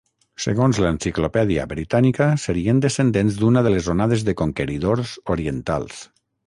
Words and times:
Segons 0.43 0.79
l'enciclopèdia 0.83 1.65
britànica 1.75 2.29
serien 2.45 2.81
descendents 2.87 3.39
d'una 3.43 3.67
de 3.69 3.75
les 3.77 3.93
onades 3.97 4.27
de 4.31 4.37
conqueridors 4.45 5.15
orientals. 5.37 6.07